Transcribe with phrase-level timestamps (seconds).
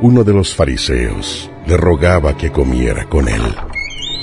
[0.00, 3.42] Uno de los fariseos le rogaba que comiera con él.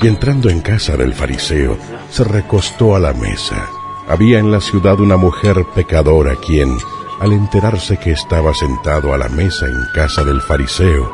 [0.02, 1.78] Y entrando en casa del fariseo,
[2.10, 3.70] se recostó a la mesa.
[4.08, 6.78] Había en la ciudad una mujer pecadora quien,
[7.20, 11.12] al enterarse que estaba sentado a la mesa en casa del fariseo,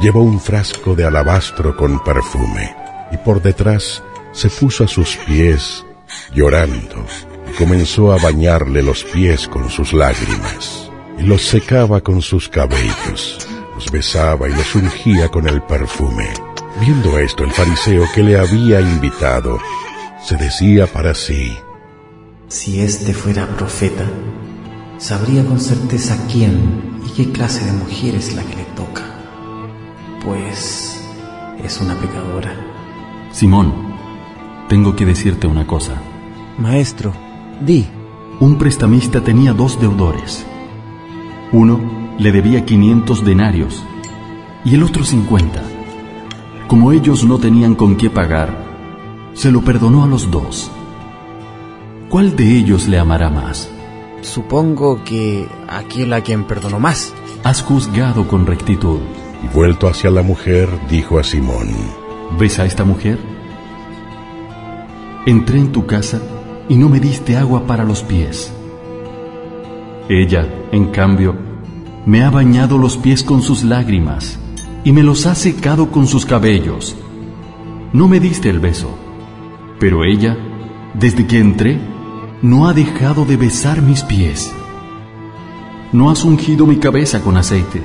[0.00, 2.74] llevó un frasco de alabastro con perfume
[3.10, 4.02] y por detrás
[4.32, 5.84] se puso a sus pies
[6.34, 7.04] llorando
[7.48, 13.46] y comenzó a bañarle los pies con sus lágrimas y los secaba con sus cabellos,
[13.82, 16.28] los besaba y los ungía con el perfume.
[16.80, 19.58] Viendo esto, el fariseo que le había invitado
[20.22, 21.56] se decía para sí,
[22.48, 24.04] Si este fuera profeta,
[24.98, 29.02] sabría con certeza quién y qué clase de mujer es la que le toca,
[30.24, 31.02] pues
[31.62, 32.54] es una pecadora.
[33.32, 33.96] Simón,
[34.68, 35.94] tengo que decirte una cosa.
[36.58, 37.12] Maestro,
[37.60, 37.86] di.
[38.40, 40.44] Un prestamista tenía dos deudores.
[41.52, 43.82] Uno le debía 500 denarios
[44.64, 45.62] y el otro 50.
[46.68, 48.56] Como ellos no tenían con qué pagar,
[49.34, 50.70] se lo perdonó a los dos.
[52.08, 53.70] ¿Cuál de ellos le amará más?
[54.20, 57.14] Supongo que aquel a quien perdonó más.
[57.42, 59.00] Has juzgado con rectitud.
[59.42, 61.68] y vuelto hacia la mujer, dijo a Simón,
[62.38, 63.18] ¿Ves a esta mujer?
[65.26, 66.20] Entré en tu casa
[66.68, 68.52] y no me diste agua para los pies.
[70.08, 71.34] Ella, en cambio,
[72.04, 74.38] me ha bañado los pies con sus lágrimas
[74.84, 76.96] y me los ha secado con sus cabellos.
[77.92, 78.96] No me diste el beso,
[79.78, 80.36] pero ella,
[80.94, 81.78] desde que entré,
[82.42, 84.52] no ha dejado de besar mis pies.
[85.92, 87.82] No has ungido mi cabeza con aceite.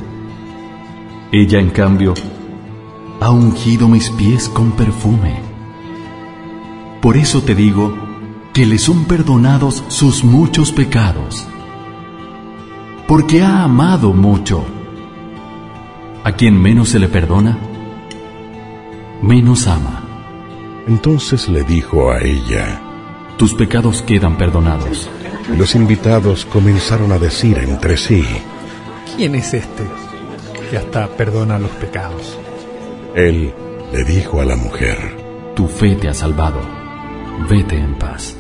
[1.32, 2.14] Ella, en cambio,
[3.20, 5.42] ha ungido mis pies con perfume.
[7.02, 7.94] Por eso te digo
[8.54, 11.48] que le son perdonados sus muchos pecados,
[13.08, 14.64] porque ha amado mucho.
[16.24, 17.58] A quien menos se le perdona,
[19.22, 20.04] menos ama.
[20.88, 22.82] Entonces le dijo a ella,
[23.38, 25.10] Tus pecados quedan perdonados.
[25.54, 28.24] y los invitados comenzaron a decir entre sí,
[29.16, 29.84] ¿Quién es este
[30.70, 32.38] que hasta perdona los pecados?
[33.16, 33.54] él
[33.94, 34.98] le dijo a la mujer,
[35.56, 36.60] Tu fe te ha salvado.
[37.50, 38.36] Vete en paz.